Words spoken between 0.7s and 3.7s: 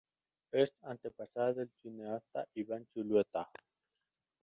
antepasado del cineasta Iván Zulueta.